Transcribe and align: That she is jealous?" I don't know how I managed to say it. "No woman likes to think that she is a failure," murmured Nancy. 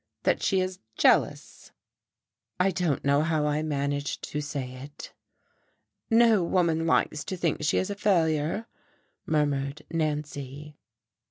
That 0.23 0.41
she 0.41 0.61
is 0.61 0.79
jealous?" 0.97 1.73
I 2.59 2.71
don't 2.71 3.05
know 3.05 3.21
how 3.21 3.45
I 3.45 3.61
managed 3.61 4.23
to 4.31 4.41
say 4.41 4.71
it. 4.77 5.13
"No 6.09 6.43
woman 6.43 6.87
likes 6.87 7.23
to 7.25 7.37
think 7.37 7.59
that 7.59 7.67
she 7.67 7.77
is 7.77 7.91
a 7.91 7.95
failure," 7.95 8.65
murmured 9.27 9.83
Nancy. 9.91 10.79